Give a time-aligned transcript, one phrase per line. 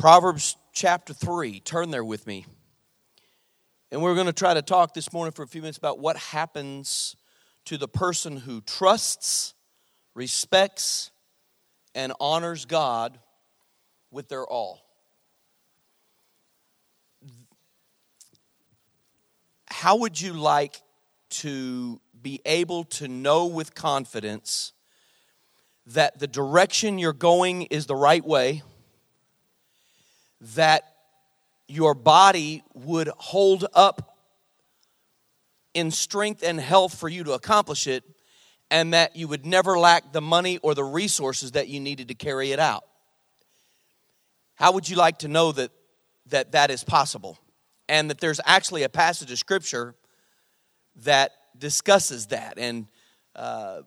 [0.00, 1.60] Proverbs chapter 3.
[1.60, 2.46] Turn there with me.
[3.92, 6.16] And we're going to try to talk this morning for a few minutes about what
[6.16, 7.16] happens
[7.66, 9.52] to the person who trusts,
[10.14, 11.10] respects,
[11.94, 13.18] and honors God
[14.10, 14.80] with their all.
[19.68, 20.80] How would you like
[21.28, 24.72] to be able to know with confidence
[25.84, 28.62] that the direction you're going is the right way?
[30.54, 30.84] That
[31.68, 34.18] your body would hold up
[35.74, 38.02] in strength and health for you to accomplish it,
[38.70, 42.14] and that you would never lack the money or the resources that you needed to
[42.14, 42.84] carry it out.
[44.54, 45.70] How would you like to know that
[46.26, 47.38] that, that is possible?
[47.88, 49.94] And that there's actually a passage of scripture
[51.04, 52.58] that discusses that.
[52.58, 52.86] And
[53.34, 53.82] uh,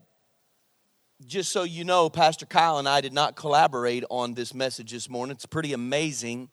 [1.23, 5.09] just so you know, Pastor Kyle and I did not collaborate on this message this
[5.09, 5.35] morning.
[5.35, 6.49] It's pretty amazing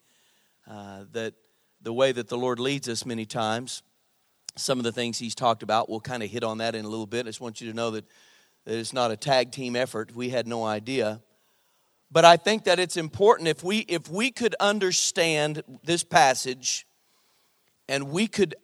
[0.68, 1.34] uh, that
[1.82, 3.82] the way that the Lord leads us many times.
[4.56, 6.88] Some of the things He's talked about, we'll kind of hit on that in a
[6.88, 7.26] little bit.
[7.26, 8.04] I just want you to know that,
[8.64, 10.14] that it's not a tag team effort.
[10.14, 11.20] We had no idea.
[12.10, 16.86] But I think that it's important if we if we could understand this passage
[17.88, 18.56] and we could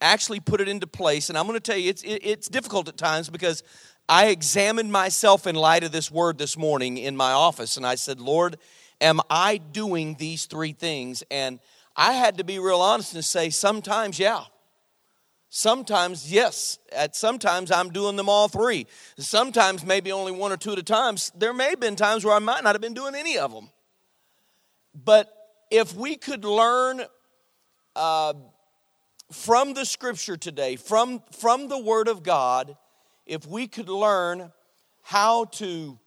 [0.00, 1.28] actually put it into place.
[1.28, 3.62] And I'm going to tell you, it's it, it's difficult at times because
[4.08, 7.96] I examined myself in light of this word this morning in my office, and I
[7.96, 8.56] said, Lord,
[9.00, 11.24] am I doing these three things?
[11.30, 11.58] And
[11.96, 14.44] I had to be real honest and say, sometimes, yeah.
[15.48, 16.78] Sometimes, yes.
[16.92, 18.86] At sometimes I'm doing them all three.
[19.18, 21.16] Sometimes maybe only one or two at a time.
[21.34, 23.70] There may have been times where I might not have been doing any of them.
[24.94, 25.32] But
[25.70, 27.02] if we could learn
[27.96, 28.34] uh,
[29.32, 32.76] from the scripture today, from, from the word of God,
[33.26, 34.52] if we could learn
[35.02, 35.98] how to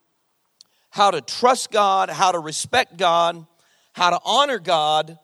[0.92, 3.46] how to trust God, how to respect God,
[3.94, 5.20] how to honor God,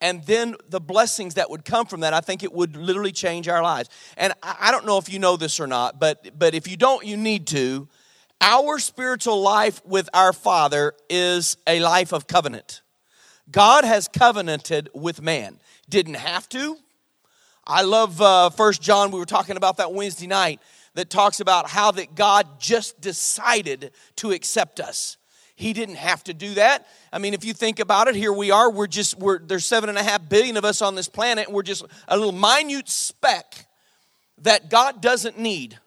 [0.00, 3.48] and then the blessings that would come from that, I think it would literally change
[3.48, 3.88] our lives.
[4.16, 7.04] And I don't know if you know this or not, but but if you don't,
[7.06, 7.88] you need to.
[8.40, 12.82] Our spiritual life with our Father is a life of covenant.
[13.50, 15.58] God has covenanted with man.
[15.88, 16.76] Didn't have to.
[17.66, 19.10] I love uh, First John.
[19.10, 20.60] We were talking about that Wednesday night
[20.98, 25.16] that talks about how that God just decided to accept us.
[25.54, 26.88] He didn't have to do that.
[27.12, 28.68] I mean, if you think about it, here we are.
[28.68, 31.54] We're just we're there's seven and a half billion of us on this planet, and
[31.54, 33.68] we're just a little minute speck
[34.38, 35.78] that God doesn't need.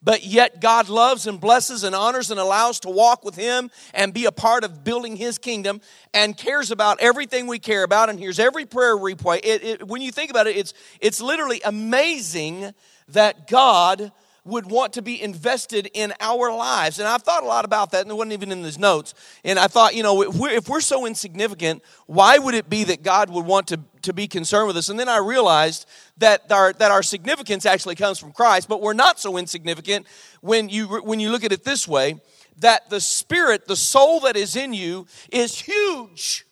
[0.00, 4.14] But yet God loves and blesses and honors and allows to walk with Him and
[4.14, 5.80] be a part of building His kingdom
[6.14, 9.40] and cares about everything we care about and hears every prayer replay.
[9.42, 12.72] It, it, when you think about it, it's, it's literally amazing
[13.08, 14.12] that God
[14.44, 16.98] would want to be invested in our lives.
[16.98, 19.14] And I've thought a lot about that, and it wasn't even in these notes.
[19.44, 22.84] And I thought, you know, if we're, if we're so insignificant, why would it be
[22.84, 24.88] that God would want to, to be concerned with us?
[24.88, 25.86] And then I realized
[26.18, 30.06] that our, that our significance actually comes from Christ, but we're not so insignificant
[30.40, 32.20] when you, when you look at it this way
[32.58, 36.46] that the spirit, the soul that is in you, is huge.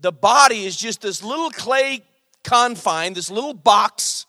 [0.00, 2.02] The body is just this little clay
[2.42, 4.26] confine, this little box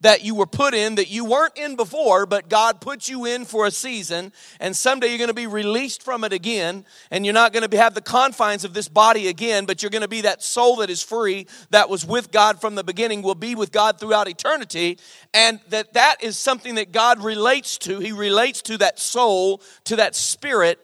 [0.00, 3.44] that you were put in that you weren't in before, but God put you in
[3.44, 7.34] for a season, and someday you're going to be released from it again, and you're
[7.34, 10.22] not going to have the confines of this body again, but you're going to be
[10.22, 13.72] that soul that is free, that was with God from the beginning, will be with
[13.72, 14.98] God throughout eternity,
[15.34, 17.98] and that that is something that God relates to.
[17.98, 20.78] He relates to that soul, to that spirit,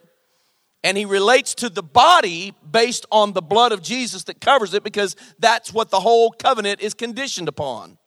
[0.83, 4.83] and he relates to the body based on the blood of Jesus that covers it
[4.83, 7.97] because that's what the whole covenant is conditioned upon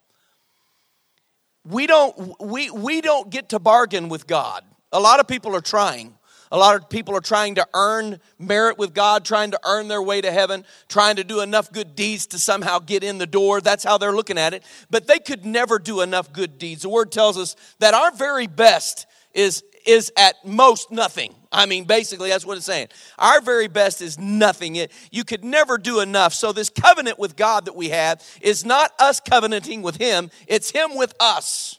[1.65, 4.65] we don't we we don't get to bargain with God.
[4.93, 6.15] A lot of people are trying.
[6.53, 10.03] A lot of people are trying to earn merit with God, trying to earn their
[10.03, 13.61] way to heaven, trying to do enough good deeds to somehow get in the door.
[13.61, 14.65] That's how they're looking at it.
[14.91, 16.83] But they could never do enough good deeds.
[16.83, 21.35] The word tells us that our very best is is at most nothing.
[21.53, 22.89] I mean, basically, that's what it's saying.
[23.19, 24.77] Our very best is nothing.
[25.11, 26.33] you could never do enough.
[26.33, 30.71] So, this covenant with God that we have is not us covenanting with Him, it's
[30.71, 31.79] Him with us.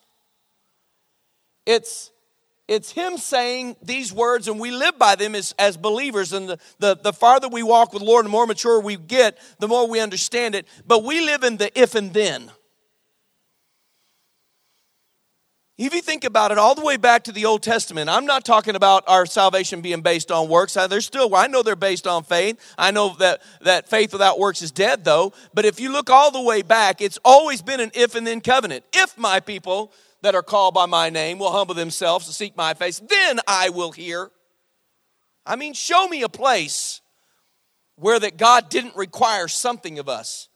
[1.66, 2.12] It's
[2.68, 6.60] it's him saying these words and we live by them as, as believers and the,
[6.80, 10.00] the, the farther we walk with lord the more mature we get the more we
[10.00, 12.50] understand it but we live in the if and then
[15.84, 18.46] If you think about it all the way back to the Old Testament, I'm not
[18.46, 20.78] talking about our salvation being based on works.
[20.78, 22.60] Uh, they're still, I know they're based on faith.
[22.78, 25.34] I know that, that faith without works is dead, though.
[25.56, 28.42] But if you look all the way back, it's always been an if and then
[28.42, 28.86] covenant.
[28.94, 29.92] If my people
[30.22, 33.70] that are called by my name will humble themselves to seek my face, then I
[33.70, 34.30] will hear.
[35.48, 37.02] I mean, show me a place
[37.96, 40.48] where that God didn't require something of us.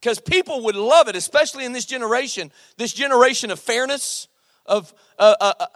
[0.00, 4.28] Because people would love it, especially in this generation, this generation of fairness,
[4.64, 5.66] of uh, uh, uh,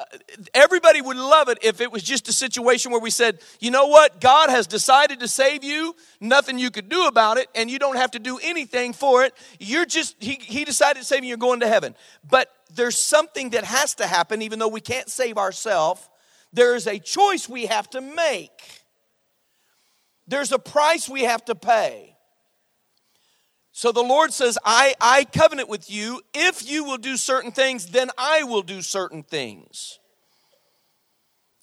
[0.55, 3.87] everybody would love it if it was just a situation where we said, you know
[3.87, 7.79] what, God has decided to save you, nothing you could do about it, and you
[7.79, 9.35] don't have to do anything for it.
[9.59, 11.95] You're just, He, he decided to save you, you're going to heaven.
[12.27, 16.09] But there's something that has to happen, even though we can't save ourselves.
[16.53, 18.83] There is a choice we have to make,
[20.27, 22.14] there's a price we have to pay.
[23.77, 26.23] So the Lord says, I, I covenant with you.
[26.33, 29.99] If you will do certain things, then I will do certain things.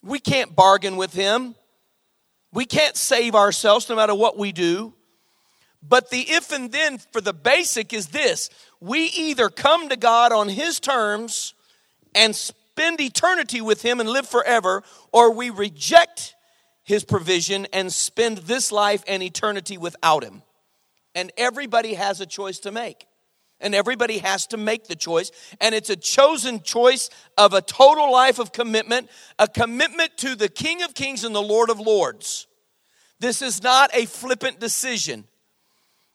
[0.02, 1.54] We can't bargain with Him.
[2.52, 4.92] We can't save ourselves no matter what we do.
[5.82, 10.32] But the if and then for the basic is this we either come to God
[10.32, 11.54] on His terms
[12.14, 14.82] and spend eternity with Him and live forever,
[15.12, 16.34] or we reject
[16.84, 20.42] His provision and spend this life and eternity without Him.
[21.14, 23.06] And everybody has a choice to make.
[23.60, 25.30] And everybody has to make the choice.
[25.60, 30.48] And it's a chosen choice of a total life of commitment, a commitment to the
[30.48, 32.46] King of Kings and the Lord of Lords.
[33.20, 35.24] This is not a flippant decision.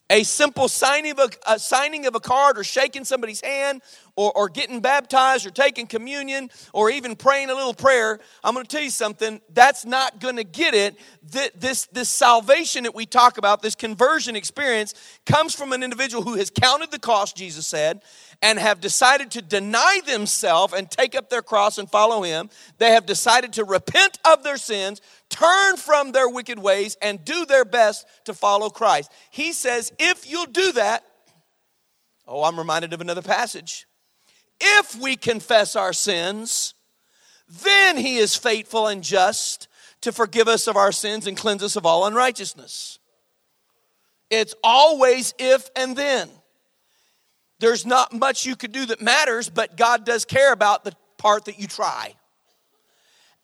[0.10, 3.82] A simple signing of a, a, signing of a card or shaking somebody's hand
[4.16, 8.66] or, or getting baptized or taking communion or even praying a little prayer, I'm going
[8.66, 10.98] to tell you something, that's not going to get it.
[11.22, 14.94] This, this salvation that we talk about, this conversion experience,
[15.26, 18.02] comes from an individual who has counted the cost, Jesus said,
[18.42, 22.50] and have decided to deny themselves and take up their cross and follow him.
[22.78, 25.02] They have decided to repent of their sins,
[25.38, 29.12] turn from their wicked ways, and do their best to follow Christ.
[29.30, 31.04] He says, if you'll do that,
[32.28, 33.86] oh, I'm reminded of another passage.
[34.60, 36.74] If we confess our sins,
[37.64, 39.68] then he is faithful and just
[40.02, 43.00] to forgive us of our sins and cleanse us of all unrighteousness.
[44.30, 46.30] It's always if and then.
[47.60, 51.46] There's not much you could do that matters, but God does care about the part
[51.46, 52.14] that you try.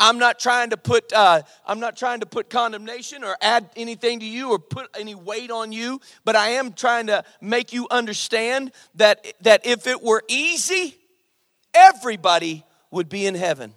[0.03, 4.19] I'm not trying to put uh, I'm not trying to put condemnation or add anything
[4.19, 7.87] to you or put any weight on you, but I am trying to make you
[7.89, 10.97] understand that that if it were easy,
[11.73, 13.73] everybody would be in heaven.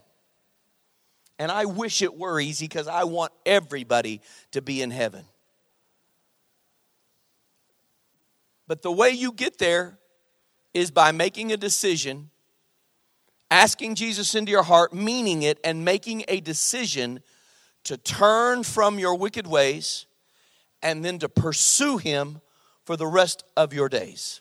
[1.39, 4.21] And I wish it were easy because I want everybody
[4.51, 5.27] to be in heaven.
[8.67, 9.97] But the way you get there
[10.75, 12.31] is by making a decision,
[13.51, 17.21] asking Jesus into your heart, meaning it, and making a decision
[17.85, 20.07] to turn from your wicked ways
[20.83, 22.41] and then to pursue Him
[22.85, 24.41] for the rest of your days.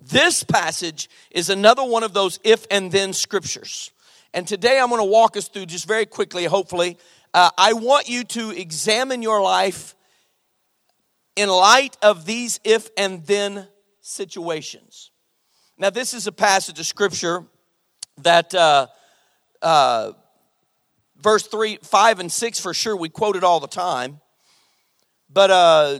[0.00, 3.90] This passage is another one of those if and then scriptures.
[4.32, 6.96] And today I'm going to walk us through just very quickly, hopefully.
[7.34, 9.94] Uh, I want you to examine your life
[11.36, 13.66] in light of these if and then
[14.00, 15.10] situations.
[15.78, 17.44] Now, this is a passage of scripture
[18.24, 18.86] that uh,
[19.62, 20.12] uh,
[21.20, 24.20] verse 3, 5, and 6 for sure we quote it all the time.
[25.32, 25.98] But uh,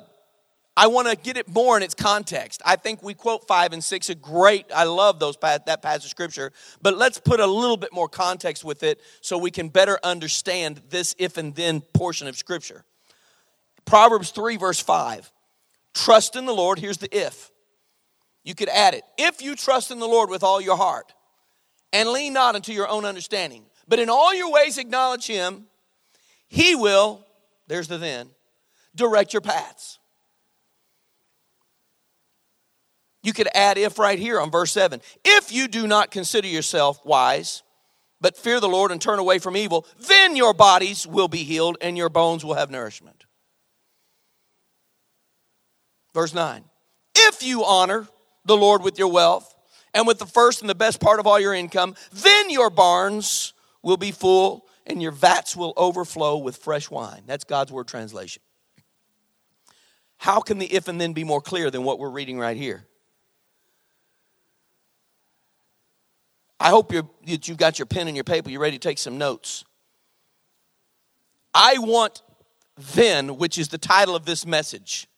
[0.76, 2.62] I want to get it more in its context.
[2.64, 6.11] I think we quote 5 and 6 a great, I love those that passage of
[6.11, 6.52] scripture.
[6.82, 10.81] But let's put a little bit more context with it so we can better understand
[10.88, 12.84] this if and then portion of scripture.
[13.84, 15.31] Proverbs 3, verse 5.
[15.94, 16.79] Trust in the Lord.
[16.79, 17.50] Here's the if.
[18.43, 19.03] You could add it.
[19.19, 21.12] If you trust in the Lord with all your heart
[21.93, 25.67] and lean not unto your own understanding, but in all your ways acknowledge Him,
[26.49, 27.27] He will,
[27.67, 28.31] there's the then,
[28.94, 29.99] direct your paths.
[33.23, 35.01] You could add if right here on verse 7.
[35.25, 37.63] If you do not consider yourself wise,
[38.20, 41.77] but fear the Lord and turn away from evil, then your bodies will be healed
[41.81, 43.25] and your bones will have nourishment.
[46.15, 46.65] Verse 9.
[47.15, 48.09] If you honor
[48.44, 49.55] the Lord with your wealth
[49.94, 53.53] and with the first and the best part of all your income, then your barns
[53.82, 57.23] will be full and your vats will overflow with fresh wine.
[57.27, 58.43] That's God's word translation.
[60.19, 62.85] How can the if and then be more clear than what we're reading right here?
[66.59, 68.99] I hope you that you've got your pen and your paper, you're ready to take
[68.99, 69.65] some notes.
[71.55, 72.23] I want
[72.94, 75.09] then, which is the title of this message.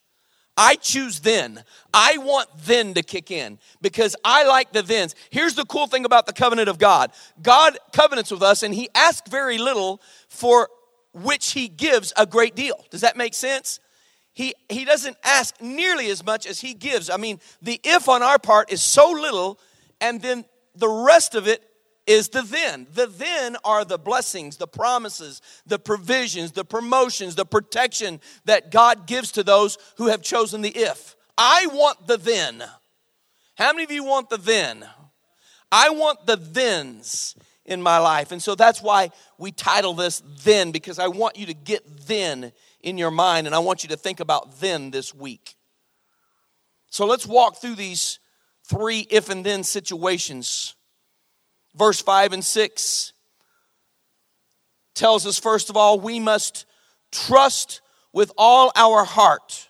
[0.57, 1.65] I choose then.
[1.95, 5.15] I want then to kick in because I like the thens.
[5.31, 8.89] Here's the cool thing about the covenant of God God covenants with us and He
[8.95, 10.69] asks very little for
[11.15, 12.85] which He gives a great deal.
[12.91, 13.81] Does that make sense?
[14.35, 17.11] He, he doesn't ask nearly as much as He gives.
[17.11, 19.59] I mean, the if on our part is so little,
[20.01, 20.45] and then
[20.75, 21.63] the rest of it
[22.07, 22.87] is the then.
[22.93, 29.07] The then are the blessings, the promises, the provisions, the promotions, the protection that God
[29.07, 31.17] gives to those who have chosen the if.
[31.39, 32.63] I want the then.
[33.57, 34.85] How many of you want the then?
[35.71, 38.33] I want the thens in my life.
[38.33, 42.53] And so that's why we title this Then, because I want you to get then
[42.81, 45.55] in your mind and I want you to think about then this week.
[46.91, 48.19] So let's walk through these
[48.65, 50.75] three if and then situations
[51.75, 53.13] verse 5 and 6
[54.95, 56.67] tells us, first of all, we must
[57.11, 57.81] trust
[58.13, 59.69] with all our heart.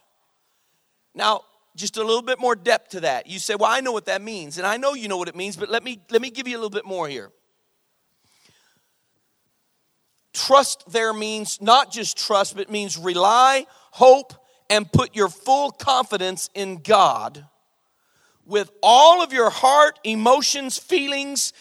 [1.15, 1.43] Now,
[1.77, 3.27] just a little bit more depth to that.
[3.27, 5.37] You say, "Well, I know what that means." And I know you know what it
[5.37, 7.33] means, but let me let me give you a little bit more here.
[10.33, 14.35] Trust there means not just trust, but means rely, hope,
[14.69, 17.47] and put your full confidence in God
[18.45, 21.53] with all of your heart, emotions, feelings,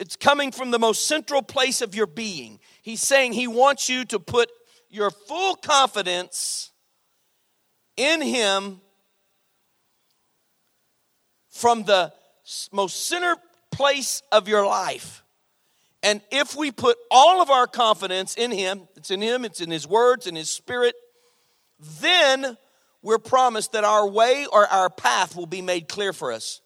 [0.00, 2.58] it's coming from the most central place of your being.
[2.80, 4.50] He's saying he wants you to put
[4.88, 6.70] your full confidence
[7.98, 8.80] in him
[11.50, 12.12] from the
[12.72, 13.36] most center
[13.70, 15.22] place of your life.
[16.02, 19.70] And if we put all of our confidence in him, it's in him, it's in
[19.70, 20.94] his words, in his spirit,
[22.00, 22.56] then
[23.02, 26.62] we're promised that our way or our path will be made clear for us.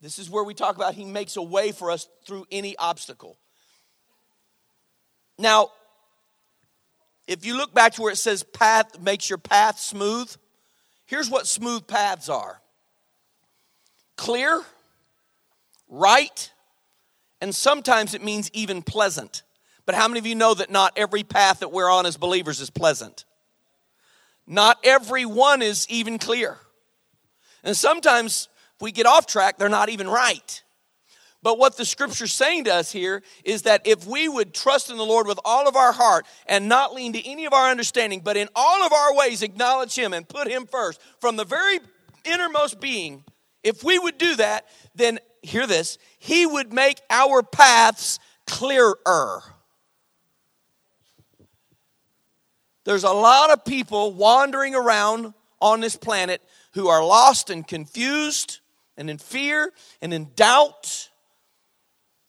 [0.00, 3.36] This is where we talk about He makes a way for us through any obstacle.
[5.38, 5.70] Now,
[7.26, 10.34] if you look back to where it says path makes your path smooth,
[11.06, 12.60] here's what smooth paths are
[14.16, 14.62] clear,
[15.88, 16.50] right,
[17.40, 19.42] and sometimes it means even pleasant.
[19.86, 22.60] But how many of you know that not every path that we're on as believers
[22.60, 23.24] is pleasant?
[24.46, 26.58] Not every one is even clear.
[27.62, 30.62] And sometimes if we get off track, they're not even right.
[31.42, 34.96] But what the scripture's saying to us here is that if we would trust in
[34.96, 38.20] the Lord with all of our heart and not lean to any of our understanding,
[38.20, 41.80] but in all of our ways acknowledge Him and put Him first from the very
[42.24, 43.24] innermost being,
[43.64, 49.42] if we would do that, then hear this, He would make our paths clearer.
[52.84, 56.42] There's a lot of people wandering around on this planet
[56.74, 58.60] who are lost and confused
[58.98, 61.08] and in fear and in doubt.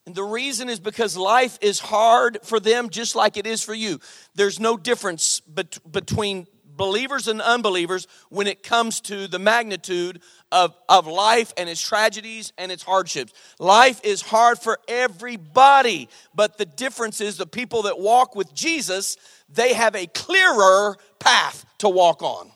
[0.05, 3.73] And the reason is because life is hard for them just like it is for
[3.73, 3.99] you.
[4.35, 10.21] There's no difference bet- between believers and unbelievers when it comes to the magnitude
[10.51, 13.33] of, of life and its tragedies and its hardships.
[13.59, 19.17] Life is hard for everybody, but the difference is the people that walk with Jesus,
[19.49, 22.49] they have a clearer path to walk on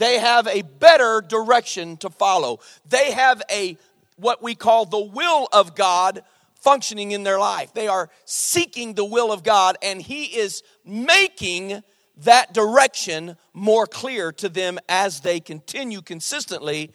[0.00, 2.60] they have a better direction to follow.
[2.88, 3.76] They have a
[4.16, 6.22] what we call the will of God
[6.54, 7.74] functioning in their life.
[7.74, 11.82] They are seeking the will of God and he is making
[12.16, 16.92] that direction more clear to them as they continue consistently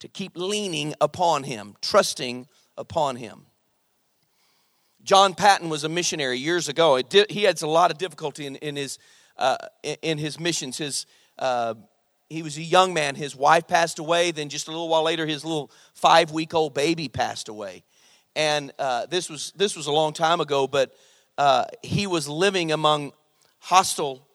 [0.00, 3.46] to keep leaning upon him, trusting upon him.
[5.04, 7.00] John Paton was a missionary years ago.
[7.30, 8.98] He had a lot of difficulty in, in his,
[9.36, 9.58] uh,
[10.02, 10.78] in his missions.
[10.78, 11.06] His
[11.38, 11.74] uh,
[12.28, 13.14] he was a young man.
[13.14, 14.30] His wife passed away.
[14.30, 17.84] Then, just a little while later, his little five week old baby passed away.
[18.36, 20.94] And uh, this, was, this was a long time ago, but
[21.38, 23.12] uh, he was living among
[23.58, 24.26] hostile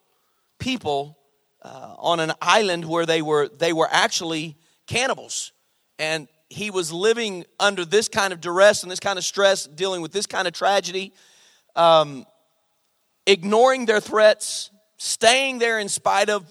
[0.60, 1.18] people
[1.62, 4.58] uh, on an island where they were, they were actually
[4.88, 5.52] cannibals.
[6.00, 10.02] And he was living under this kind of duress and this kind of stress, dealing
[10.02, 11.14] with this kind of tragedy,
[11.76, 12.26] um,
[13.26, 16.46] ignoring their threats, staying there in spite of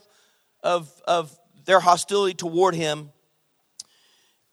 [0.63, 3.11] of, of their hostility toward him,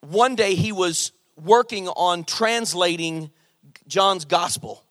[0.02, 3.32] one day he was working on translating
[3.88, 4.84] John's gospel.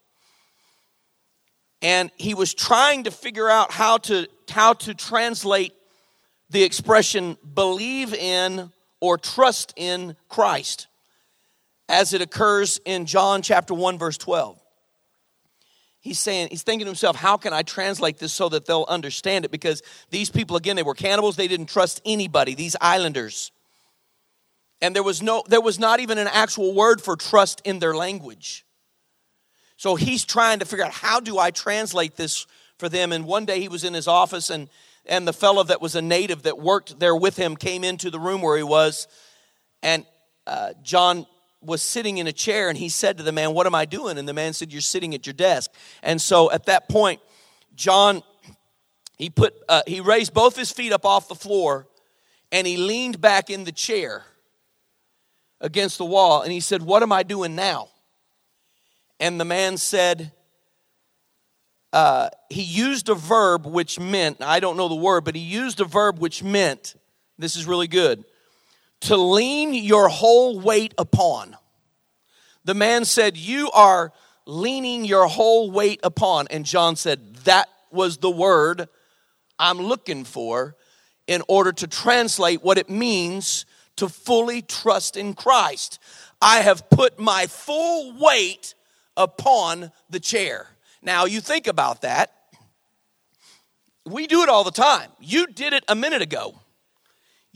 [1.80, 5.72] And he was trying to figure out how to, how to translate
[6.50, 10.88] the expression believe in or trust in Christ
[11.88, 14.57] as it occurs in John chapter 1, verse 12
[16.08, 19.44] he's saying he's thinking to himself how can i translate this so that they'll understand
[19.44, 19.50] it?
[19.50, 21.36] Because these people again they were cannibals.
[21.36, 23.52] They didn't trust anybody these islanders.
[24.80, 27.94] And there was no there was not even an actual word for trust in their
[27.94, 28.64] language.
[29.76, 32.46] So he's trying to figure out how do i translate this
[32.78, 33.12] for them?
[33.12, 34.68] And one day he was in his office and
[35.04, 38.18] and the fellow that was a native that worked there with him came into the
[38.18, 39.06] room where he was.
[39.82, 40.06] And
[40.46, 41.26] uh, john
[41.60, 44.18] was sitting in a chair and he said to the man, What am I doing?
[44.18, 45.70] And the man said, You're sitting at your desk.
[46.02, 47.20] And so at that point,
[47.74, 48.22] John,
[49.16, 51.86] he put, uh, he raised both his feet up off the floor
[52.52, 54.24] and he leaned back in the chair
[55.60, 56.42] against the wall.
[56.42, 57.88] And he said, What am I doing now?
[59.20, 60.32] And the man said,
[61.92, 65.80] uh, he used a verb which meant, I don't know the word, but he used
[65.80, 66.94] a verb which meant,
[67.38, 68.24] this is really good,
[69.02, 71.56] to lean your whole weight upon.
[72.64, 74.12] The man said, You are
[74.46, 76.48] leaning your whole weight upon.
[76.50, 78.88] And John said, That was the word
[79.58, 80.76] I'm looking for
[81.26, 85.98] in order to translate what it means to fully trust in Christ.
[86.40, 88.74] I have put my full weight
[89.16, 90.66] upon the chair.
[91.02, 92.32] Now, you think about that.
[94.06, 95.10] We do it all the time.
[95.20, 96.54] You did it a minute ago.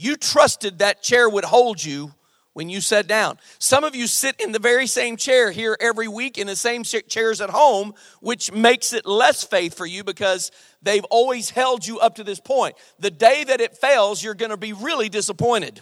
[0.02, 2.12] You trusted that chair would hold you
[2.54, 3.38] when you sat down.
[3.60, 6.82] Some of you sit in the very same chair here every week in the same
[6.82, 10.50] chairs at home, which makes it less faith for you because
[10.82, 12.74] they've always held you up to this point.
[12.98, 15.80] The day that it fails, you're going to be really disappointed.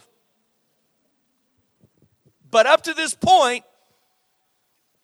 [2.51, 3.65] But up to this point,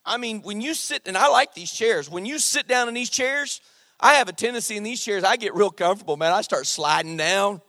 [0.05, 2.93] I mean, when you sit, and I like these chairs, when you sit down in
[2.93, 3.63] these chairs,
[3.99, 6.35] I have a tendency in these chairs, I get real comfortable, man.
[6.35, 7.63] I start sliding down.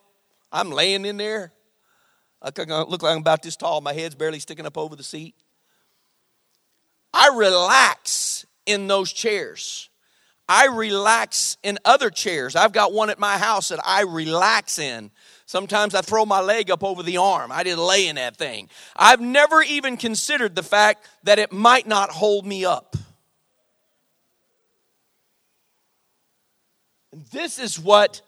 [0.58, 1.54] I'm laying in there.
[2.42, 3.80] I look like I'm about this tall.
[3.80, 5.36] My head's barely sticking up over the seat.
[7.14, 9.90] I relax in those chairs.
[10.50, 12.56] I relax in other chairs.
[12.56, 15.12] I've got one at my house that I relax in.
[15.46, 17.52] Sometimes I throw my leg up over the arm.
[17.52, 18.68] I just lay in that thing.
[18.96, 22.96] I've never even considered the fact that it might not hold me up.
[27.32, 28.22] This is what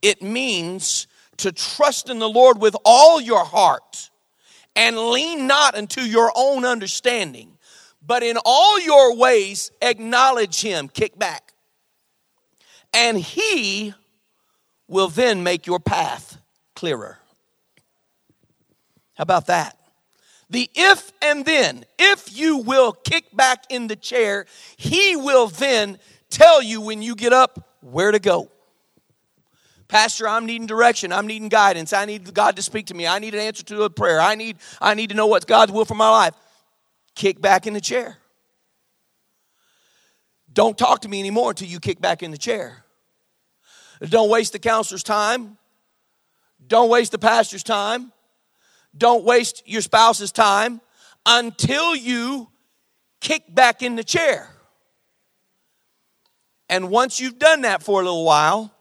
[0.00, 4.10] it means to trust in the Lord with all your heart
[4.76, 7.58] and lean not unto your own understanding,
[8.04, 11.52] but in all your ways acknowledge Him, kick back.
[12.92, 13.94] And He
[14.88, 16.38] will then make your path
[16.74, 17.18] clearer.
[19.14, 19.78] How about that?
[20.50, 25.98] The if and then, if you will kick back in the chair, He will then
[26.30, 28.50] tell you when you get up where to go.
[29.94, 31.12] Pastor, I'm needing direction.
[31.12, 31.92] I'm needing guidance.
[31.92, 33.06] I need God to speak to me.
[33.06, 34.20] I need an answer to a prayer.
[34.20, 36.34] I need, I need to know what's God's will for my life.
[37.14, 38.16] Kick back in the chair.
[40.52, 42.82] Don't talk to me anymore until you kick back in the chair.
[44.00, 45.58] Don't waste the counselor's time.
[46.66, 48.12] Don't waste the pastor's time.
[48.98, 50.80] Don't waste your spouse's time
[51.24, 52.48] until you
[53.20, 54.48] kick back in the chair.
[56.68, 58.74] And once you've done that for a little while,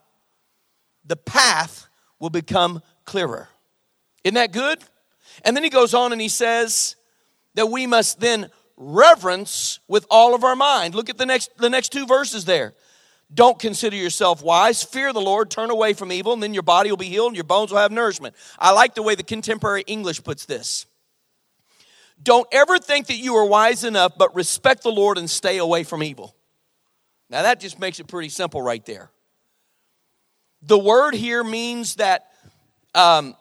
[1.06, 1.88] the path
[2.20, 3.50] will become clearer.
[4.24, 4.80] Isn't that good?
[5.44, 6.96] And then he goes on and he says
[7.56, 10.96] that we must then reverence with all of our mind.
[10.96, 12.74] Look at the next the next two verses there.
[13.34, 14.84] Don't consider yourself wise.
[14.84, 15.50] Fear the Lord.
[15.50, 17.80] Turn away from evil, and then your body will be healed and your bones will
[17.80, 18.36] have nourishment.
[18.60, 20.86] I like the way the contemporary English puts this.
[22.22, 25.84] Don't ever think that you are wise enough, but respect the Lord and stay away
[25.84, 26.36] from evil.
[27.30, 29.10] Now, that just makes it pretty simple right there.
[30.65, 32.28] The word here means that
[32.95, 33.36] um,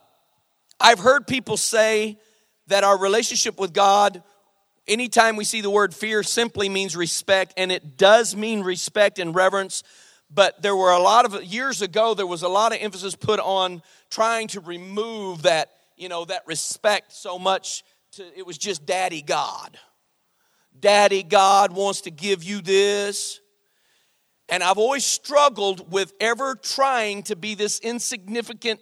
[0.80, 2.18] I've heard people say
[2.66, 4.24] that our relationship with God,
[4.88, 9.36] anytime we see the word fear, simply means respect, and it does mean respect and
[9.36, 9.84] reverence.
[10.34, 13.38] But there were a lot of years ago, there was a lot of emphasis put
[13.38, 17.84] on trying to remove that, you know, that respect so much.
[18.12, 19.78] To, it was just Daddy God.
[20.78, 23.41] Daddy God wants to give you this.
[24.52, 28.80] And I've always struggled with ever trying to be this insignificant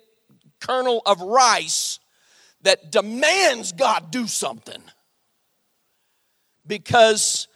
[0.61, 2.01] kernel of rice
[2.63, 4.83] that demands God do something.
[6.67, 7.47] Because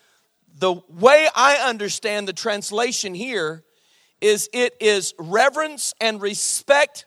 [0.56, 3.64] the way I understand the translation here
[4.20, 7.06] is it is reverence and respect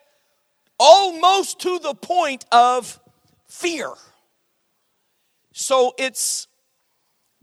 [0.78, 3.00] almost to the point of
[3.46, 3.93] fear.
[5.54, 6.50] So it's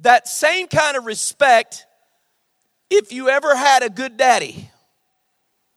[0.01, 1.87] that same kind of respect
[2.95, 4.71] if you ever had a good daddy,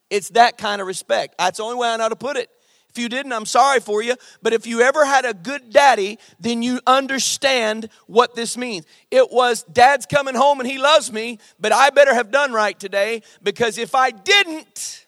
[0.10, 1.36] it's that kind of respect.
[1.38, 2.50] That's the only way I know how to put it.
[2.90, 4.16] If you didn't, I'm sorry for you.
[4.42, 8.86] But if you ever had a good daddy, then you understand what this means.
[9.12, 12.80] It was, Dad's coming home and he loves me, but I better have done right
[12.80, 15.06] today because if I didn't,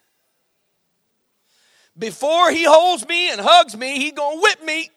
[1.98, 4.90] before he holds me and hugs me, he gonna whip me.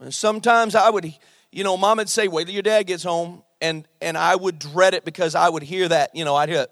[0.00, 1.14] And sometimes I would,
[1.50, 4.58] you know, mom would say, wait till your dad gets home and and I would
[4.58, 6.70] dread it because I would hear that, you know, I'd hear it.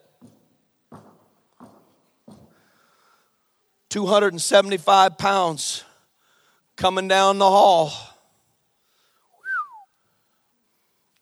[3.89, 5.85] 275 pounds
[6.77, 7.93] coming down the hall.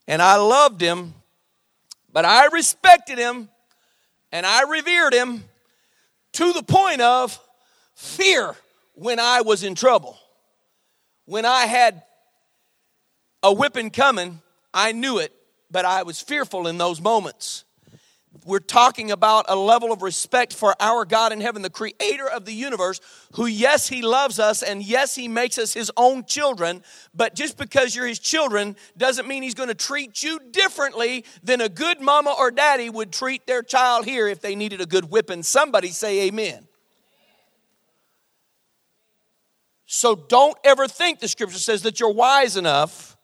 [0.09, 1.15] And I loved him,
[2.13, 3.49] but I respected him
[4.33, 5.45] and I revered him
[6.33, 7.39] to the point of
[7.95, 8.57] fear
[8.95, 10.19] when I was in trouble.
[11.27, 12.03] when I had
[13.45, 14.41] a whipping coming,
[14.75, 15.33] I knew it,
[15.71, 17.65] but I was fearful in those moments
[18.45, 22.45] we're talking about a level of respect for our God in heaven, the creator of
[22.45, 23.01] the universe,
[23.35, 26.83] who, yes, he loves us and yes, he makes us his own children,
[27.15, 31.61] but just because you're his children doesn't mean he's going to treat you differently than
[31.61, 35.11] a good mama or daddy would treat their child here if they needed a good
[35.11, 35.43] whipping.
[35.43, 36.67] Somebody say amen.
[39.87, 43.17] So don't ever think the scripture says that you're wise enough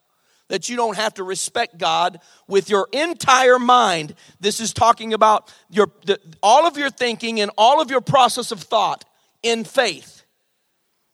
[0.49, 4.15] that you don't have to respect God with your entire mind.
[4.41, 8.53] This is talking about your the, all of your thinking and all of your process
[8.53, 9.05] of thought
[9.43, 10.25] in faith.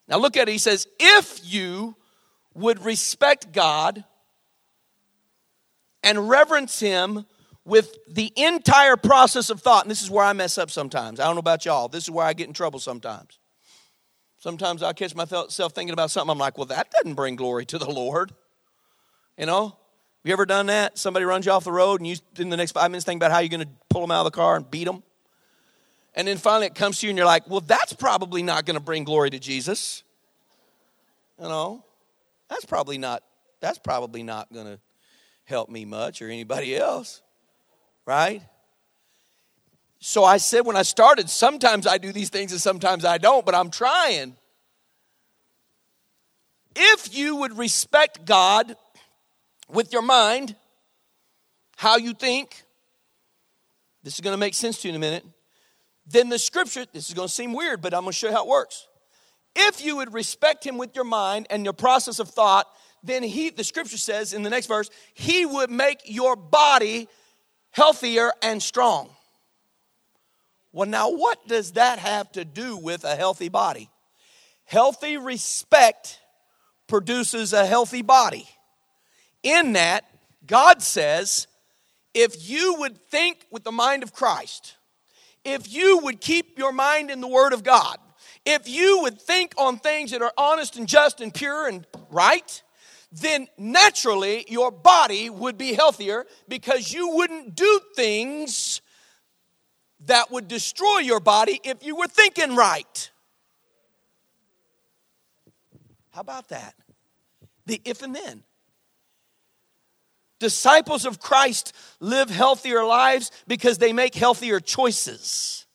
[0.08, 0.52] Now look at it.
[0.52, 1.96] He says, "If you
[2.54, 4.04] would respect God
[6.02, 7.24] and reverence him
[7.64, 11.20] with the entire process of thought." And this is where I mess up sometimes.
[11.20, 11.88] I don't know about y'all.
[11.88, 13.38] This is where I get in trouble sometimes.
[14.38, 16.32] Sometimes I catch myself thinking about something.
[16.32, 18.32] I'm like, well, that doesn't bring glory to the Lord.
[19.42, 19.74] You know, have
[20.22, 20.96] you ever done that?
[20.96, 23.32] Somebody runs you off the road and you, in the next five minutes, think about
[23.32, 25.02] how you're going to pull them out of the car and beat them.
[26.14, 28.76] And then finally it comes to you and you're like, well, that's probably not going
[28.76, 30.04] to bring glory to Jesus.
[31.40, 31.84] You know,
[32.48, 33.24] that's probably not,
[33.58, 34.78] that's probably not going to
[35.42, 37.20] help me much or anybody else.
[38.06, 38.42] Right?
[39.98, 43.44] So I said when I started, sometimes I do these things and sometimes I don't,
[43.44, 44.36] but I'm trying.
[46.76, 48.76] If you would respect God
[49.72, 50.54] with your mind,
[51.76, 52.62] how you think,
[54.02, 55.24] this is going to make sense to you in a minute,
[56.06, 58.34] then the scripture, this is going to seem weird, but I'm going to show you
[58.34, 58.86] how it works.
[59.54, 62.66] If you would respect him with your mind and your process of thought,
[63.02, 67.08] then he, the scripture says in the next verse, he would make your body
[67.70, 69.10] healthier and strong.
[70.72, 73.90] Well, now what does that have to do with a healthy body?
[74.64, 76.18] Healthy respect
[76.86, 78.48] produces a healthy body
[79.42, 80.04] in that,
[80.46, 81.46] God says,
[82.14, 84.76] if you would think with the mind of Christ,
[85.44, 87.98] if you would keep your mind in the Word of God,
[88.44, 92.62] if you would think on things that are honest and just and pure and right,
[93.12, 98.80] then naturally your body would be healthier because you wouldn't do things
[100.06, 103.10] that would destroy your body if you were thinking right.
[106.10, 106.74] How about that?
[107.66, 108.42] The if and then.
[110.42, 115.66] Disciples of Christ live healthier lives because they make healthier choices.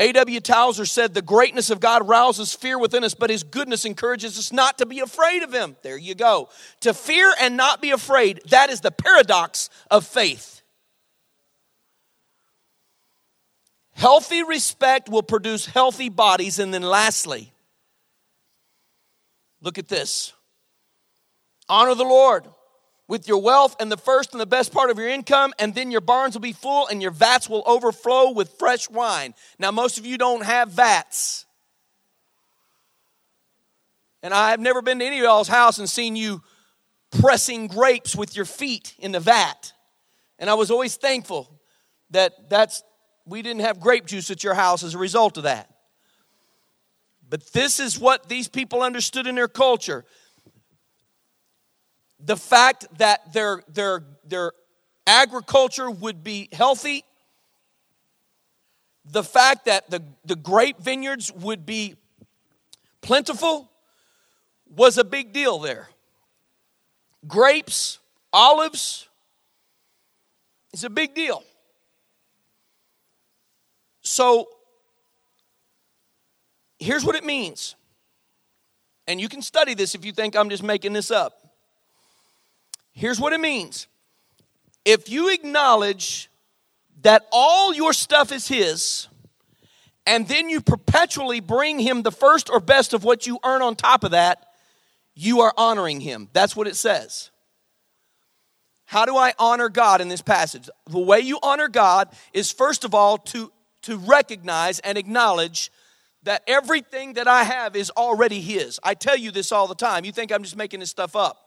[0.00, 0.40] A.W.
[0.40, 4.52] Tozer said, The greatness of God rouses fear within us, but His goodness encourages us
[4.52, 5.76] not to be afraid of Him.
[5.82, 6.48] There you go.
[6.80, 10.62] To fear and not be afraid, that is the paradox of faith.
[13.92, 16.58] Healthy respect will produce healthy bodies.
[16.58, 17.52] And then, lastly,
[19.62, 20.32] look at this
[21.68, 22.48] honor the Lord
[23.06, 25.90] with your wealth and the first and the best part of your income, and then
[25.90, 29.34] your barns will be full and your vats will overflow with fresh wine.
[29.58, 31.44] Now, most of you don't have vats.
[34.22, 36.42] And I've never been to any of y'all's house and seen you
[37.20, 39.72] pressing grapes with your feet in the vat.
[40.38, 41.60] And I was always thankful
[42.10, 42.82] that that's
[43.26, 45.70] we didn't have grape juice at your house as a result of that.
[47.28, 50.04] But this is what these people understood in their culture
[52.24, 54.52] the fact that their, their, their
[55.06, 57.04] agriculture would be healthy,
[59.04, 61.96] the fact that the, the grape vineyards would be
[63.02, 63.70] plentiful
[64.74, 65.88] was a big deal there.
[67.26, 67.98] Grapes,
[68.32, 69.08] olives,
[70.72, 71.44] it's a big deal.
[74.00, 74.48] So,
[76.78, 77.74] here's what it means.
[79.06, 81.43] And you can study this if you think I'm just making this up.
[82.94, 83.88] Here's what it means
[84.84, 86.30] if you acknowledge
[87.02, 89.08] that all your stuff is His,
[90.06, 93.76] and then you perpetually bring Him the first or best of what you earn on
[93.76, 94.46] top of that,
[95.14, 96.28] you are honoring Him.
[96.32, 97.30] That's what it says.
[98.86, 100.68] How do I honor God in this passage?
[100.88, 103.50] The way you honor God is first of all to,
[103.82, 105.72] to recognize and acknowledge
[106.22, 108.78] that everything that I have is already His.
[108.82, 110.04] I tell you this all the time.
[110.04, 111.43] You think I'm just making this stuff up.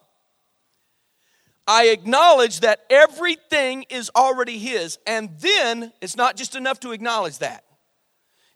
[1.67, 4.97] I acknowledge that everything is already His.
[5.05, 7.65] And then it's not just enough to acknowledge that.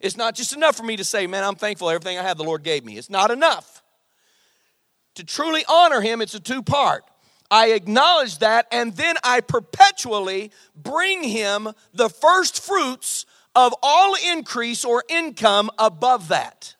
[0.00, 2.44] It's not just enough for me to say, man, I'm thankful everything I have the
[2.44, 2.96] Lord gave me.
[2.96, 3.82] It's not enough.
[5.16, 7.04] To truly honor Him, it's a two part.
[7.50, 14.86] I acknowledge that, and then I perpetually bring Him the first fruits of all increase
[14.86, 16.74] or income above that.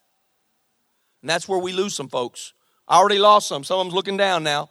[1.21, 2.55] And that's where we lose some folks.
[2.89, 3.65] I already lost some.
[3.65, 4.71] Some of them's looking down now.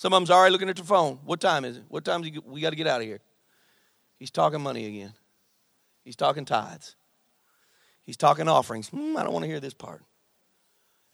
[0.00, 1.18] Some of them's already looking at their phone.
[1.26, 1.82] What time is it?
[1.90, 2.46] What time it?
[2.46, 3.20] we got to get out of here?
[4.18, 5.12] He's talking money again.
[6.04, 6.96] He's talking tithes.
[8.00, 8.88] He's talking offerings.
[8.88, 10.02] Hmm, I don't want to hear this part.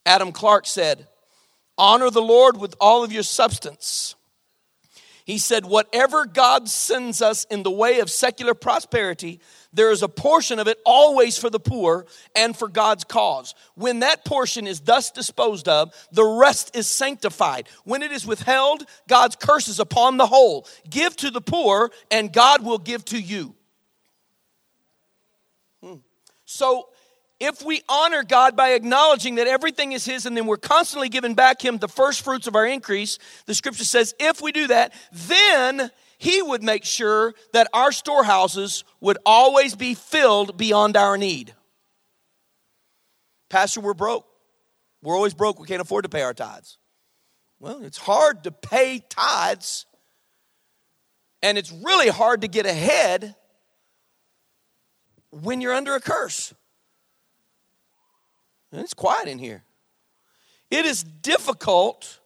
[0.06, 1.08] Adam Clarke said,
[1.76, 4.14] Honor the Lord with all of your substance.
[5.26, 9.40] He said, Whatever God sends us in the way of secular prosperity,
[9.72, 13.52] there is a portion of it always for the poor and for God's cause.
[13.74, 17.68] When that portion is thus disposed of, the rest is sanctified.
[17.82, 20.68] When it is withheld, God's curse is upon the whole.
[20.88, 23.56] Give to the poor, and God will give to you.
[25.82, 25.96] Hmm.
[26.44, 26.88] So,
[27.38, 31.34] if we honor God by acknowledging that everything is His and then we're constantly giving
[31.34, 34.92] back Him the first fruits of our increase, the scripture says if we do that,
[35.12, 41.54] then he would make sure that our storehouses would always be filled beyond our need.
[43.48, 44.26] Pastor, we're broke.
[45.02, 45.60] We're always broke.
[45.60, 46.78] We can't afford to pay our tithes.
[47.60, 49.86] Well, it's hard to pay tithes,
[51.42, 53.34] and it's really hard to get ahead
[55.30, 56.54] when you're under a curse.
[58.72, 59.64] And it's quiet in here.
[60.70, 62.20] It is difficult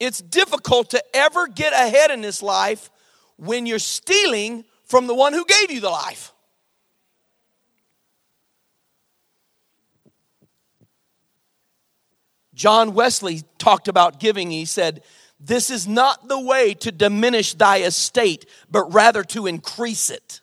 [0.00, 2.90] it's difficult to ever get ahead in this life
[3.36, 6.32] when you're stealing from the one who gave you the life.
[12.54, 14.50] John Wesley talked about giving.
[14.50, 15.02] He said,
[15.38, 20.40] This is not the way to diminish thy estate, but rather to increase it.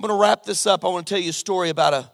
[0.00, 0.82] I'm going to wrap this up.
[0.82, 2.10] I want to tell you a story about a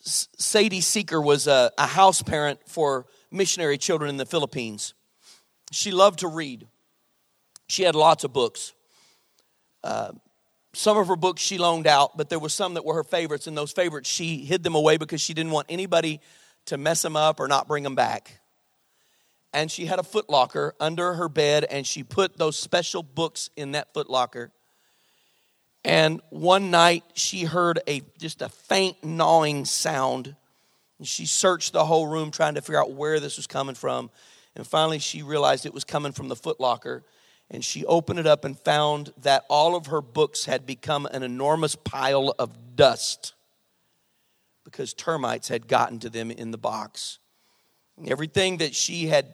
[0.00, 4.94] Sadie Seeker was a, a house parent for missionary children in the Philippines.
[5.70, 6.66] She loved to read.
[7.68, 8.72] She had lots of books.
[9.84, 10.14] Uh,
[10.72, 13.46] some of her books she loaned out, but there were some that were her favorites,
[13.46, 16.20] and those favorites she hid them away because she didn't want anybody
[16.64, 18.40] to mess them up or not bring them back.
[19.52, 23.70] And she had a footlocker under her bed, and she put those special books in
[23.70, 24.50] that footlocker.
[25.84, 30.34] And one night she heard a just a faint gnawing sound.
[30.98, 34.10] And she searched the whole room trying to figure out where this was coming from.
[34.56, 37.02] And finally she realized it was coming from the footlocker.
[37.50, 41.22] And she opened it up and found that all of her books had become an
[41.22, 43.34] enormous pile of dust
[44.64, 47.18] because termites had gotten to them in the box.
[48.06, 49.26] Everything that she had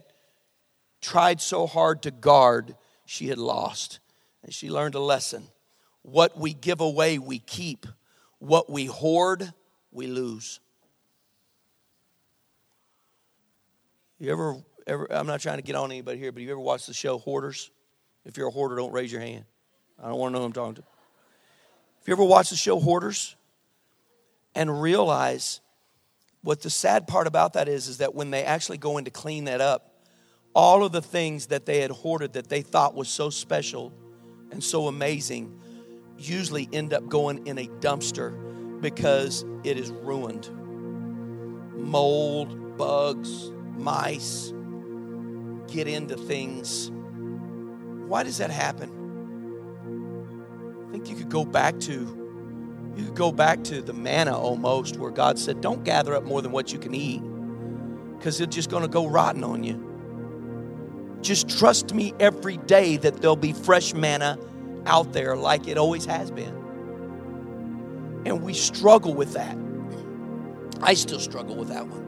[1.01, 2.75] tried so hard to guard,
[3.07, 4.01] she had lost.
[4.43, 5.45] And she learned a lesson
[6.03, 7.87] what we give away, we keep.
[8.39, 9.53] What we hoard,
[9.93, 10.61] we lose.
[14.19, 16.87] You ever, ever, I'm not trying to get on anybody here, but you ever watched
[16.87, 17.71] the show Hoarders?
[18.25, 19.45] If you're a hoarder, don't raise your hand.
[20.03, 20.83] I don't want to know who I'm talking to.
[22.03, 23.37] If you ever watched the show Hoarders
[24.55, 25.61] and realize
[26.43, 29.11] what the sad part about that is, is that when they actually go in to
[29.11, 30.05] clean that up,
[30.55, 33.93] all of the things that they had hoarded that they thought was so special
[34.51, 35.61] and so amazing
[36.21, 40.49] usually end up going in a dumpster because it is ruined.
[41.77, 44.53] Mold, bugs, mice
[45.71, 46.91] get into things.
[48.09, 48.91] Why does that happen?
[50.89, 52.17] I think you could go back to
[52.97, 56.43] you could go back to the manna almost where God said, "Don't gather up more
[56.43, 57.23] than what you can eat
[58.19, 59.87] because it's just going to go rotten on you."
[61.23, 64.39] Just trust me every day that there'll be fresh manna
[64.87, 66.55] out there like it always has been.
[68.27, 69.57] And we struggle with that.
[70.83, 72.01] I still struggle with that one.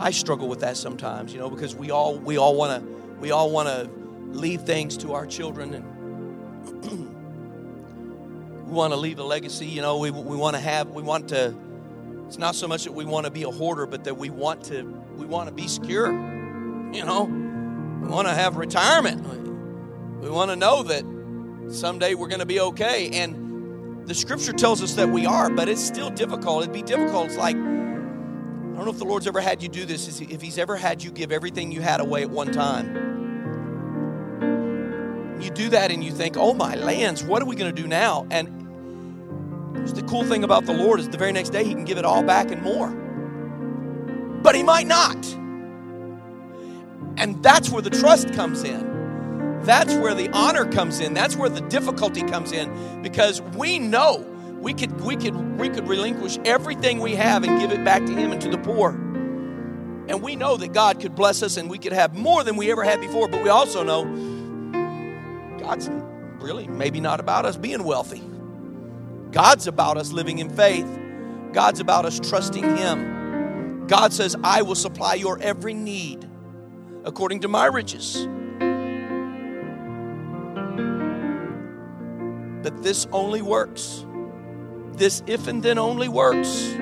[0.00, 2.88] I struggle with that sometimes, you know, because we all we all want to
[3.20, 3.90] we all want to
[4.30, 5.84] leave things to our children and
[8.66, 11.28] we want to leave a legacy, you know, we we want to have we want
[11.30, 11.54] to
[12.26, 14.64] it's not so much that we want to be a hoarder but that we want
[14.64, 14.82] to
[15.16, 16.12] we want to be secure,
[16.92, 17.47] you know.
[18.00, 19.26] We want to have retirement.
[20.20, 21.04] We want to know that
[21.70, 23.10] someday we're going to be okay.
[23.10, 26.62] And the scripture tells us that we are, but it's still difficult.
[26.62, 27.26] It'd be difficult.
[27.26, 30.58] It's like, I don't know if the Lord's ever had you do this, if He's
[30.58, 33.06] ever had you give everything you had away at one time.
[35.40, 37.86] You do that and you think, oh my lands, what are we going to do
[37.86, 38.26] now?
[38.30, 38.58] And
[39.94, 42.04] the cool thing about the Lord is the very next day He can give it
[42.04, 42.88] all back and more.
[44.42, 45.16] But He might not.
[47.18, 49.60] And that's where the trust comes in.
[49.62, 51.14] That's where the honor comes in.
[51.14, 54.18] That's where the difficulty comes in because we know
[54.60, 58.12] we could we could we could relinquish everything we have and give it back to
[58.12, 58.90] him and to the poor.
[58.90, 62.70] And we know that God could bless us and we could have more than we
[62.70, 64.04] ever had before, but we also know
[65.58, 65.90] God's
[66.40, 68.22] really maybe not about us being wealthy.
[69.32, 70.86] God's about us living in faith.
[71.52, 73.86] God's about us trusting Him.
[73.86, 76.27] God says, I will supply your every need
[77.04, 78.26] according to my riches.
[82.62, 84.04] But this only works.
[84.92, 86.74] This if and then only works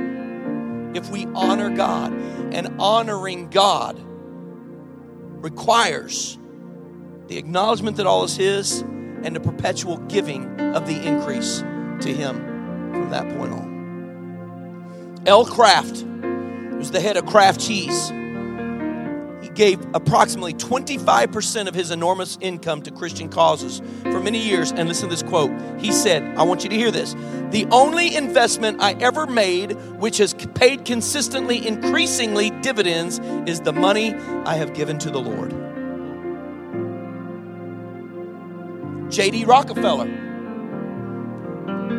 [0.94, 2.12] if we honor God.
[2.52, 4.00] And honoring God
[5.42, 6.38] requires
[7.28, 11.60] the acknowledgement that all is His and the perpetual giving of the increase
[12.00, 12.36] to Him
[12.92, 15.22] from that point on.
[15.26, 15.44] L.
[15.44, 16.04] Kraft,
[16.76, 18.14] was the head of Kraft Cheese, he
[19.56, 24.70] gave approximately 25% of his enormous income to Christian causes for many years.
[24.70, 25.50] And listen to this quote.
[25.80, 27.14] He said, I want you to hear this.
[27.50, 34.14] The only investment I ever made which has paid consistently, increasingly dividends is the money
[34.44, 35.50] I have given to the Lord.
[39.10, 39.44] J.D.
[39.44, 40.25] Rockefeller.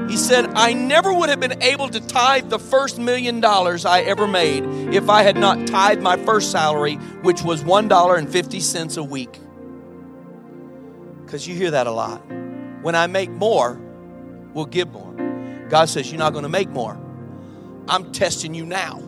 [0.08, 4.02] He said, I never would have been able to tithe the first million dollars I
[4.02, 9.40] ever made if I had not tithed my first salary, which was $1.50 a week.
[11.26, 12.20] Because you hear that a lot.
[12.82, 13.78] When I make more,
[14.54, 15.14] we'll give more.
[15.68, 16.98] God says, You're not going to make more.
[17.90, 19.04] I'm testing you now.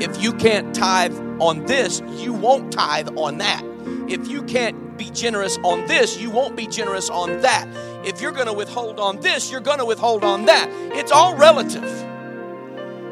[0.00, 3.62] If you can't tithe on this, you won't tithe on that.
[4.08, 7.68] If you can't be generous on this, you won't be generous on that.
[8.04, 10.68] If you're going to withhold on this, you're going to withhold on that.
[10.92, 11.84] It's all relative.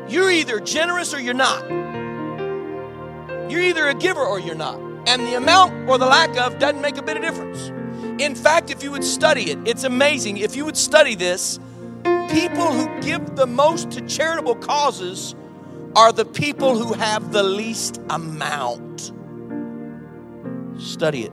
[0.09, 1.69] You're either generous or you're not.
[3.51, 4.79] You're either a giver or you're not.
[5.07, 7.69] And the amount or the lack of doesn't make a bit of difference.
[8.21, 10.37] In fact, if you would study it, it's amazing.
[10.37, 11.59] If you would study this,
[12.05, 15.35] people who give the most to charitable causes
[15.97, 19.13] are the people who have the least amount.
[20.79, 21.33] Study it.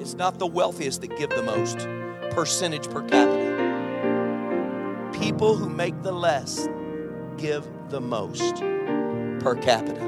[0.00, 1.86] It's not the wealthiest that give the most
[2.30, 3.50] percentage per capita.
[5.12, 6.66] People who make the less
[7.36, 8.56] give the most
[9.40, 10.00] per capita.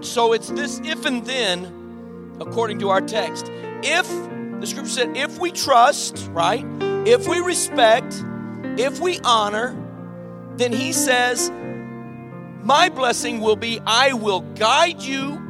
[0.00, 3.50] So it's this if and then, according to our text.
[3.82, 4.06] If,
[4.60, 6.64] the scripture said, if we trust, right?
[7.06, 8.22] If we respect,
[8.78, 9.76] if we honor,
[10.56, 11.50] then he says,
[12.62, 15.45] My blessing will be I will guide you,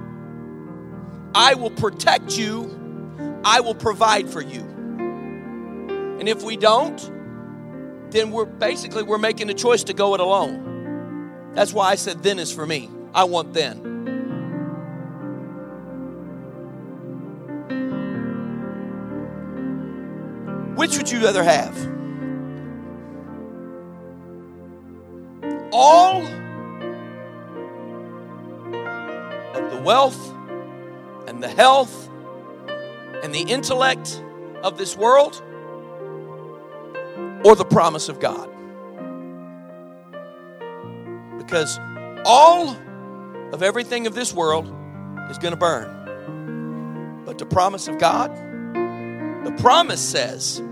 [1.39, 4.63] I will protect you, I will provide for you.
[6.19, 6.99] And if we don't,
[8.11, 11.53] then we're basically we're making a choice to go it alone.
[11.53, 12.89] That's why I said then is for me.
[13.15, 13.83] I want then.
[20.75, 21.77] Which would you rather have?
[25.71, 26.23] All
[29.55, 30.33] of the wealth
[31.37, 32.09] and the health
[33.23, 34.23] and the intellect
[34.63, 35.43] of this world
[37.45, 38.49] or the promise of God?
[41.37, 41.79] Because
[42.25, 42.71] all
[43.53, 44.67] of everything of this world
[45.31, 47.23] is going to burn.
[47.27, 48.35] But the promise of God,
[49.45, 50.63] the promise says,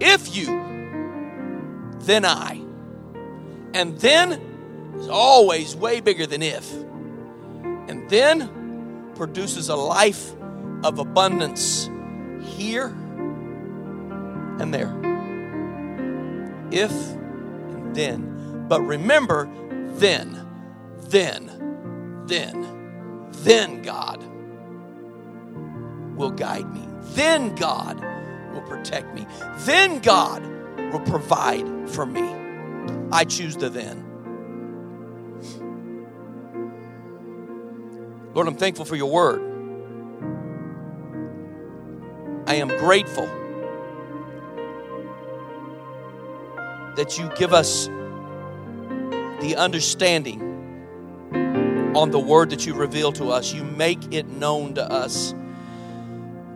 [0.00, 0.46] if you,
[1.98, 2.58] then I.
[3.74, 4.32] And then
[4.96, 6.72] is always way bigger than if.
[6.72, 8.61] And then
[9.22, 10.32] produces a life
[10.82, 11.88] of abundance
[12.42, 12.88] here
[14.58, 14.92] and there.
[16.72, 18.66] If and then.
[18.66, 19.48] But remember,
[19.92, 20.44] then,
[21.02, 24.20] then, then, then God
[26.16, 26.84] will guide me.
[27.14, 28.04] Then God
[28.52, 29.24] will protect me.
[29.58, 30.44] Then God
[30.92, 32.28] will provide for me.
[33.12, 34.04] I choose the then.
[38.34, 39.40] Lord, I'm thankful for your word.
[42.46, 43.26] I am grateful
[46.96, 47.86] that you give us
[49.40, 50.40] the understanding
[51.94, 53.52] on the word that you reveal to us.
[53.52, 55.34] You make it known to us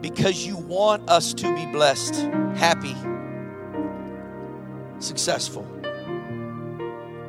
[0.01, 2.15] because you want us to be blessed,
[2.57, 2.97] happy,
[4.99, 5.67] successful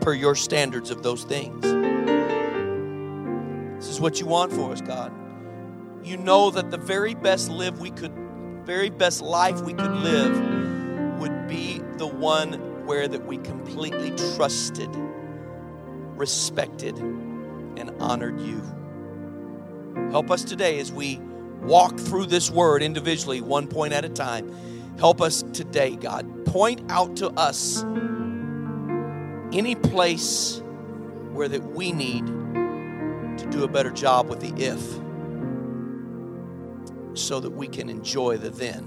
[0.01, 1.76] per your standards of those things.
[3.97, 5.11] Is what you want for us, God.
[6.03, 8.13] You know that the very best live we could
[8.63, 14.87] very best life we could live would be the one where that we completely trusted,
[16.15, 18.61] respected, and honored you.
[20.11, 21.19] Help us today as we
[21.63, 24.53] walk through this word individually, one point at a time.
[24.99, 26.45] Help us today, God.
[26.45, 27.83] Point out to us
[29.51, 30.61] any place
[31.31, 32.27] where that we need
[33.49, 34.81] do a better job with the if.
[37.17, 38.85] so that we can enjoy the then.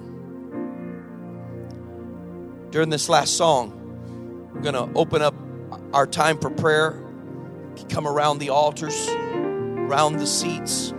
[2.71, 5.35] During this last song, we're going to open up
[5.93, 7.03] our time for prayer.
[7.89, 10.93] Come around the altars, around the seats,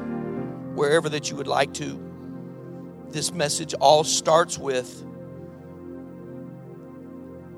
[0.76, 2.00] wherever that you would like to.
[3.10, 5.06] This message all starts with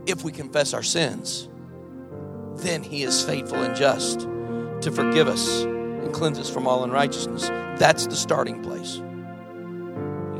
[0.06, 1.49] if we confess our sins,
[2.58, 4.22] then He is faithful and just
[4.82, 5.66] to forgive us
[6.04, 7.47] and cleanse us from all unrighteousness.
[7.80, 9.01] That's the starting place.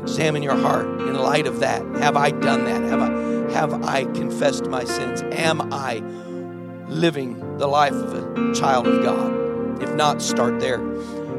[0.02, 1.82] Examine your heart in light of that.
[1.96, 2.82] Have I done that?
[2.82, 5.22] Have I have I confessed my sins?
[5.32, 6.02] Am I
[6.88, 9.82] living the life of a child of God?
[9.82, 10.80] If not, start there.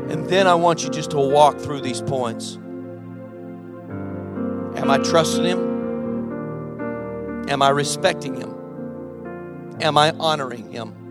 [0.09, 2.55] And then I want you just to walk through these points.
[4.77, 5.75] Am I trusting Him?
[7.49, 9.77] Am I respecting Him?
[9.81, 11.04] Am I honoring Him?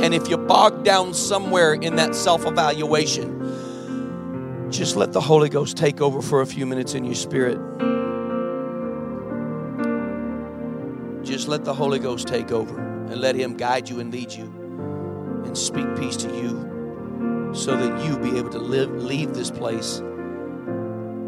[0.00, 5.76] And if you're bogged down somewhere in that self evaluation, just let the Holy Ghost
[5.76, 7.58] take over for a few minutes in your spirit.
[11.24, 14.44] Just let the Holy Ghost take over and let Him guide you and lead you
[15.44, 20.02] and speak peace to you so that you be able to live, leave this place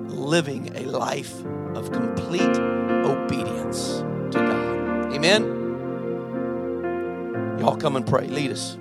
[0.09, 1.45] living a life
[1.75, 3.99] of complete obedience
[4.33, 5.15] to God.
[5.15, 5.56] Amen.
[7.59, 8.27] Y'all come and pray.
[8.27, 8.77] Lead us.